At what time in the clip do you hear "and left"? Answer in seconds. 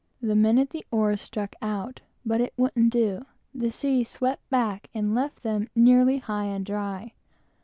4.95-5.43